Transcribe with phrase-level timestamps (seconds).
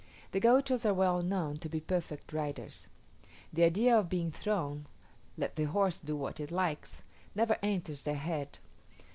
[0.31, 2.87] The Gauchos are well known to be perfect riders.
[3.53, 4.87] The idea of being thrown,
[5.37, 7.03] let the horse do what it likes;
[7.35, 8.57] never enters their head.